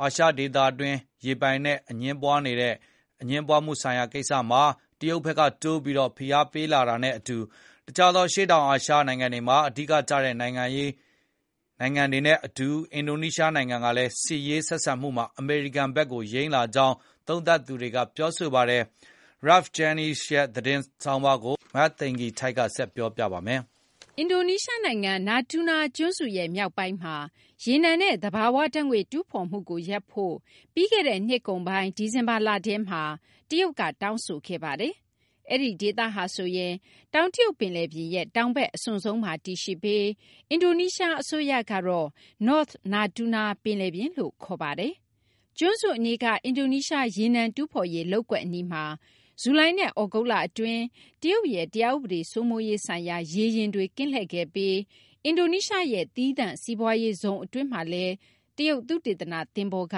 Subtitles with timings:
[0.00, 2.40] အာရှဒေသတွင်း ရေပိုင်နက်အငြင်းပွား
[3.64, 4.62] မှုဆိုင်ရာကိစ္စမှာ
[5.00, 7.38] တရုတ်ဘက်ကတိုးပြီး ဖိအားပေးလာတာနဲ့အတူ
[7.86, 10.64] တခြားသော အရှေ့တောင်အာရှနိုင်ငံတွေမှာ အဓိကကျတဲ့ နိုင်ငံ
[12.12, 16.96] တွေနဲ့အတူ အင်ဒိုနီးရှားနိုင်ငံကလည်း စစ်ရေးဆက်ဆံမှုမှာ အမေရိကန်ဘက်ကို ယိမ်းလာကြောင်း
[17.28, 18.82] သုံးသပ်သူတွေက ပြောဆိုပါတယ်။
[19.46, 23.60] Ralph Jennings ရဲ့ သတင်းဆောင်းပါးကို မသိင်္ဂီထိုက်ကတင်ပြပေးထားပါတယ်။
[24.18, 27.16] အင်ဒိုနီးရှားနိုင်ငံ နာတူးနားကျွန်းစုရဲ့ မြောက်ပိုင်းမှာ
[27.64, 30.34] ရေနံနဲ့ သဘာဝဓာတ်ငွေ့ တူးဖော်မှုကိုရပ်ဖို့
[30.74, 33.02] ပြီးခဲ့တဲ့နှစ်ကုန်ပိုင်း ဒီဇင်ဘာလထဲမှာ
[33.48, 34.94] တရုတ်က တောင်းဆိုခဲ့ပါတယ်။
[35.50, 36.74] အဲဒီဒေသဟာဆိုရင်
[37.12, 40.06] တောင်တရုတ်ပင်လယ်ပြင်ရဲ့ တောင်ဘက်အစွန်ဆုံးမှာ တည်ရှိပြီး
[40.50, 42.08] အင်ဒိုနီးရှားအစိုးရကတော့
[42.46, 44.92] North Natuna ပင်လယ်ပြင်လို့ ခေါ်ပါတယ်။
[45.58, 48.84] ကျွန်းစုအနီးက အင်ဒိုနီးရှား ရေနံတူးဖော်ရေးလုပ်ကွက်အနီးမှာ
[49.40, 50.82] ဇူလိုင်နဲ့ သြဂုတ်လ အတွင်း
[51.22, 54.78] တရုတ်ရဲ့ တရားဥပဒေ စိုးမိုးရေးဆိုင်ရာ ရေယာဉ်တွေ ကင်းလှည့်ခဲ့ပြီး
[55.24, 58.14] အင်ဒိုနီးရှားရဲ့ သီးသန့် စီးပွားရေး ဇုံ အတွင်းမှာလည်း
[58.56, 59.96] တရုတ် သုတေသန သဘောၤက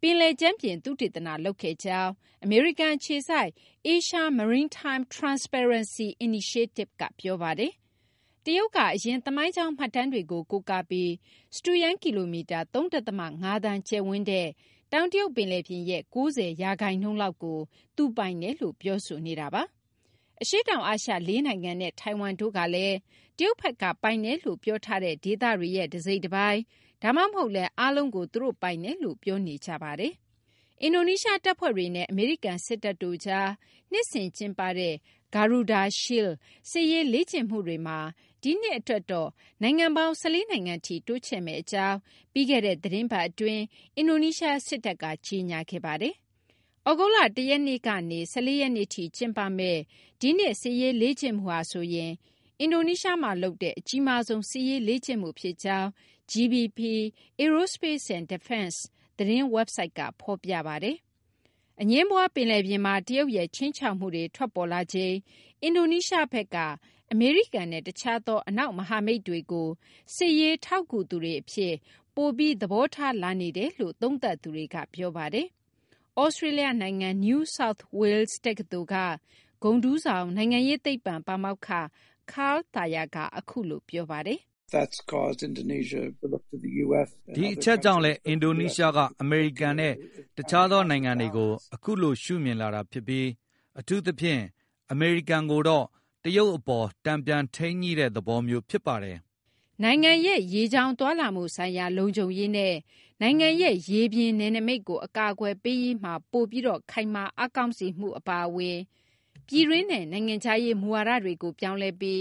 [0.00, 2.12] ပင်လယ်ကြမ်းပြင် သုတေသန လုပ်ခဲ့ကြောင်း
[2.44, 3.50] အမေရိကန် အခြေစိုက်
[3.94, 7.72] Asia Maritime Transparency Initiative က ပြောပါတယ်။
[8.44, 11.12] တရုတ်က အရင် သမိုင်းကြောင်း မှတ်တမ်းတွေကို ကိုးကားပြီး
[11.56, 14.48] စတုရန်း ကီလိုမီတာ ၃ ဒသမ ၅ သန်း ကျယ်ဝန်းတဲ့
[14.92, 17.58] တောင်တရုတ်ပင်လယ်ပြင်ရဲ့ ၉၀ ရာခိုင်နှုန်းလောက်ကို
[17.96, 19.62] သူပိုင်တယ်လို့ ပြောဆိုနေတာပါ။
[20.42, 22.96] အရှေ့တောင်အာရှ ၄ နိုင်ငံနဲ့ ထိုင်ဝမ်တို့ကလည်း
[23.38, 26.60] တရုတ်ဘက်က ပိုင်တယ်လို့ ပြောထားတဲ့ ဒေသတွေရဲ့ တစိတ်တပိုင်း
[27.02, 30.12] ဒါမှမဟုတ်လည်း အားလုံးကို သူတို့ပိုင်တယ်လို့ ပြောနေကြပါတယ်။
[30.82, 33.50] အင်ဒိုနီးရှား တပ်ဖွဲ့တွေနဲ့ အမေရိကန် စစ်တပ်တို့ကြား
[33.92, 34.94] နှစ်စဉ် ကျင်းပတဲ့
[35.34, 36.32] Garuda Shield
[36.70, 37.98] စစ်ရေးလေ့ကျင့်မှုတွေမှာ
[38.42, 39.30] ဒီနှစ် အတွက်တော့
[39.62, 41.98] နိုင်ငံပေါင်း ၁၄ နိုင်ငံထိ တိုးချဲ့မယ့် အကြောင်း
[42.32, 43.62] ပြီးခဲ့တဲ့ သီတင်းပတ် အတွင်း
[43.96, 46.14] အင်ဒိုနီးရှား စစ်တပ်က ကြေညာခဲ့ပါတယ်။
[46.86, 49.80] သြဂုတ်လ ၁ ရက်နေ့ကနေ ၁၄ ရက်နေ့ထိ ကျင်းပမယ့်
[50.20, 52.12] ဒီနှစ် စစ်ရေးလေ့ကျင့်မှုဟာဆိုရင်
[52.60, 55.88] အင်ဒိုနီးရှားမှာ လုပ်တဲ့ အကြီးမားဆုံး စစ်ရေးလေ့ကျင့်မှု ဖြစ်ကြောင်း
[56.30, 56.80] GBP
[57.42, 58.78] Aerospace and Defense
[59.20, 60.96] သတင်းဝက်ဘ်ဆိုက်ကဖော်ပြပါတယ်။
[61.80, 65.14] အငြင်းပွား ပင်လယ်ပြင်မှာ တရုတ်ရဲ့ ခြိမ်းခြောက်မှုတွေ ထွက်ပေါ်လာချိန်
[65.62, 66.56] အင်ဒိုနီးရှားဘက်က
[67.12, 69.68] အမေရိကန်နဲ့ တခြားသော အနောက်မဟာမိတ်တွေကို
[70.14, 71.74] စစ်ရေး ထောက်ကူသူတွေအဖြစ်
[72.14, 75.46] ပိုပြီး သဘောထားလာနေတယ်လို့ သုံးသပ်သူတွေက ပြောပါတယ်။
[76.16, 78.96] သြစတြေးလျနိုင်ငံ New South Wales တက္ကသိုလ်က
[79.62, 81.68] ဂုဏ်ထူးဆောင် နိုင်ငံရေးသိပ္ပံပါမောက္ခ
[82.32, 84.40] Karl Thayer က အခုလို ပြောပါတယ်။
[87.36, 89.94] “ဒီအချက်ကြောင့်လည်း အင်ဒိုနီးရှားက အမေရိကန်နဲ့
[90.36, 93.26] တခြားသောနိုင်ငံတွေကို အခုလို ရှုမြင်လာတာဖြစ်ပြီး
[93.80, 94.42] အထူးသဖြင့်
[94.92, 95.84] အမေရိကန်ကိုတော့
[96.24, 99.18] တရုတ်အပေါ် တန်ပြန်ထိန်းညှိတဲ့သဘောမျိုး ဖြစ်ပါတယ်။”
[99.82, 102.74] နိုင်ငံရဲ့ ရေကြောင်းသွားလာမှုဆိုင်ရာ လုံခြုံရေးနဲ့
[103.20, 108.78] နိုင်ငံရဲ့ ရေပြင်နယ်နိမိတ်ကို အကာအကွယ်ပေးရေးမှာ ပိုပြီး ခိုင်မာအားကောင်းစေမှု အပါအဝင်
[109.46, 112.20] ပြည်တွင်းနဲ့ နိုင်ငံခြားရေး မူဝါဒတွေကို ပြောင်းလဲပြီး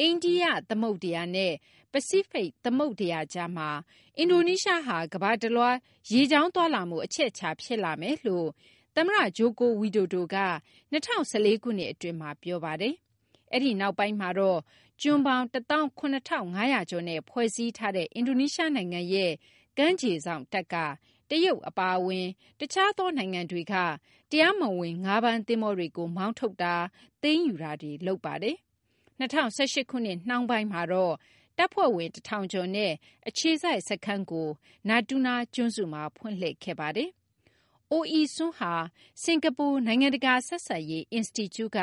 [0.00, 1.52] အိန္ဒိယ သမုဒ္ဒရာနဲ့
[1.92, 3.68] ပစိဖိတ် သမုဒ္ဒရာကြားမှာ
[4.18, 5.76] အင်ဒိုနီးရှားဟာ ကမ္ဘာတလွှား
[6.12, 8.48] ရေကြောင်းသွားလာမှု အချက်အခြာဖြစ်လာမယ်လို့
[8.96, 10.36] သမ္မတ Joko Widodo က
[10.92, 12.94] ၂၀၁၄ ခုနှစ် အတွင်းမှာ ပြောပါတယ်။
[13.52, 14.60] အဲဒီနောက်ပိုင်းမှာတော့
[15.00, 19.32] ကျွန်းပေါင်း ၁၇,၅၀၀ ကျော်နဲ့ ဖွဲ့စည်းထားတဲ့ အင်ဒိုနီးရှား နိုင်ငံရဲ့
[19.78, 20.74] ကမ်းခြေစောင့်တပ်က
[21.30, 22.26] တရုတ် အပါအဝင်
[22.60, 23.74] တခြားသော နိုင်ငံတွေက
[24.30, 26.74] တရားမဝင် ငါးဖမ်းသင်္ဘောတွေကို မောင်းထုတ်တာ၊
[27.22, 28.56] သိမ်းယူတာတွေ လုပ်ပါတယ်။
[29.20, 31.14] ၂၀၁၈ ခုနှစ် နှောင်းပိုင်းမှာတော့
[31.58, 32.92] တပ်ဖွဲ့ဝင် ၁,၀၀၀ ကျော်နဲ့
[33.28, 34.48] အခြေစိုက်စခန်းကို
[34.88, 37.10] နာတူးနားကျွန်းစုမှာ ဖွင့်လှစ်ခဲ့ပါတယ်။
[37.92, 38.72] Oh Ei Sun ဟာ
[39.22, 41.78] စင်ကာပူ နိုင်ငံတကာဆက်ဆံရေး အင်စတီကျုက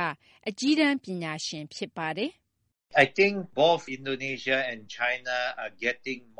[0.47, 2.31] အကြီးတန်းပညာရှင် ဖြစ်ပါတယ်။“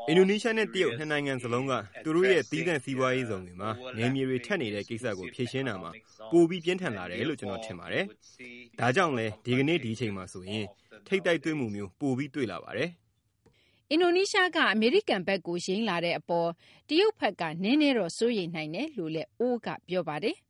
[0.08, 1.72] အင်ဒိုနီးရှားနဲ့တရုတ်နှစ်နိုင်ငံစလုံးက
[2.04, 5.90] သူတို့ရဲ့သီးသန့်စီးပွားရေးဇုံတွေမှာနယ်မြေတွေထပ်နေတဲ့ကိစ္စကိုဖြေရှင်းတာမှာ
[6.32, 8.04] ပိုပြီးပြင်းထန်လာတယ်လို့ကျနော်ထင်ပါတယ်။
[8.80, 10.66] ဒါကြောင့်လည်းဒီကနေ့ဒီအချိန်မှာဆိုရင်
[11.08, 12.90] ထိပ်တိုက်တွေ့မှုမျိုးပိုပြီးတွေ့လာပါတယ်။”
[13.90, 16.50] အင်ဒိုနီးရှားကအမေရိကန်ဘက်ကိုယိမ်းလာတဲ့အပေါ်
[16.88, 20.36] တရုတ်ဘက်ကနည်းနည်းတော့စိုးရိမ်နိုင်တယ်လို့လည်း Oh ကပြောပါတယ်။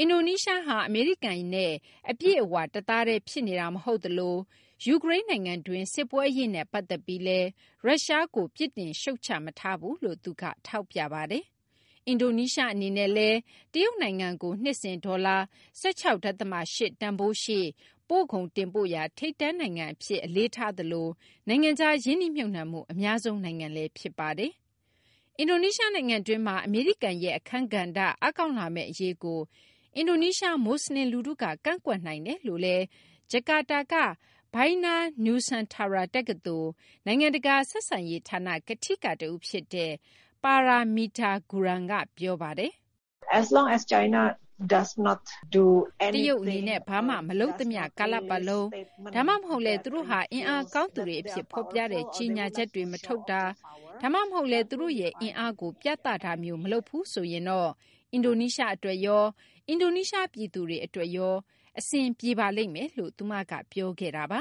[0.00, 1.72] အင်ဒိုနီးရှားဟာ အမေရိကန်နဲ့
[2.10, 4.36] အပြည့်အဝ တသားတည်း ဖြစ်နေတာ မဟုတ်သလို
[4.84, 7.48] ယူကရိန်းနိုင်ငံတွင်း စစ်ပွဲအရေးနဲ့ ပတ်သက်ပြီးလည်း
[7.84, 11.44] ရုရှားကို ပြစ်တင်ရှုတ်ချမထားဘူးလို့ သူက ထောက်ပြပါတယ်။
[12.06, 13.38] အင်ဒိုနီးရှား အနေနဲ့လည်း
[13.72, 15.36] တရုတ်နိုင်ငံကို နှစ်စဉ် ဒေါ်လာ
[15.80, 17.60] ၁၆ ဒသမ ၈ တန်ဖိုးရှိ
[18.08, 21.08] ပို့ကုန်တင်ပို့ရာ ထိပ်တန်းနိုင်ငံအဖြစ် အလေးထားသလို
[21.48, 24.52] နိုင်ငံခြား ရင်းနှီးမြှုပ်နှံမှု အများဆုံး နိုင်ငံလည်း ဖြစ်ပါတယ်။
[25.38, 29.40] အင်ဒိုနီးရှားနိုင်ငံတွင်းမှာ အမေရိကန်ရဲ့ အခန်းကဏ္ဍ အားကောင်းလာမယ့်အရေးကို
[29.96, 32.84] အင်ဒိုနီးရှားမွတ်စလင် လူထုက ကန့်ကွက်နိုင်တယ်လို့လည်း
[33.30, 33.94] ဂျကာတာက
[34.54, 36.70] Bina Nusantara တက္ကသိုလ်
[37.06, 39.92] နိုင်ငံတကာ ဆက်ဆံရေးဌာန ကထိက တဦးဖြစ်တဲ့
[40.42, 42.72] Paramita Gurun က ပြောပါတယ်။
[46.02, 48.68] “တတရုတ် အနေနဲ့ ဘာမှ မလုပ်သမျှ ကာလပတ်လုံး
[49.14, 53.42] ဒါမှမဟုတ်လည်း သူတို့ဟာ အင်အားကောင်းသူတွေ အဖြစ် ဖော်ပြတဲ့ ကြေညာချက်တွေ မထုတ်တာ
[54.02, 57.70] ဒါမှမဟုတ်လည်း သူတို့ရဲ့ အင်အားကို ပြသတာမျိုး မလုပ်ဘူးဆိုရင်တော့
[58.16, 59.24] အင်ဒိုနီးရှား အတွက်ရော
[59.68, 61.34] အင်ဒိုနီးရှား ပြည်သူတွေ အတွက်ရော
[61.78, 64.40] အဆင်ပြေပါလိမ့်မယ်လို့ သူမက ပြောခဲ့တာပါ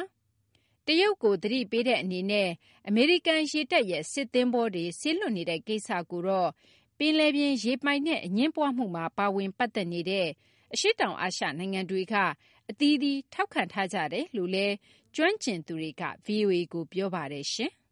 [0.85, 2.49] တရုတ်ကို သတိပေးတဲ့ အနေနဲ့
[2.87, 6.49] အမေရိကန် ရေတပ်ရဲ့ စစ်သင်္ဘောတွေဆေးလွတ်နေတဲ့ ကိစ္စကိုတော့
[6.97, 10.27] ပင်လယ်ပြင် ရေပိုင်နဲ့အငင်းပွားမှုမှာ ပါဝင်ပတ်သက်နေတဲ့
[10.73, 12.15] အရှေ့တောင် အာရှ နိုင်ငံတွေက
[12.69, 14.75] အသီးသီး ထောက်ခံထားကြတယ်လို့လည်း
[15.15, 17.73] ကျွမ်းကျင်သူတွေက VOA ကို ပြောပါတယ်ရှင်။